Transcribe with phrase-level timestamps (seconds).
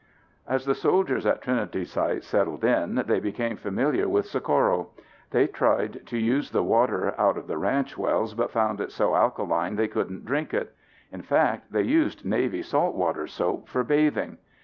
[0.47, 4.89] As the soldiers at Trinity Site settled in they became familiar with Socorro.
[5.29, 9.13] They tried to use the water out of the ranch wells but found it so
[9.13, 10.73] alkaline they couldn't drink it.
[11.11, 14.39] In fact, they used Navy salt water soap for bathing.